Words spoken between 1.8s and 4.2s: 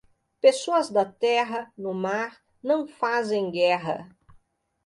mar, não fazem guerra.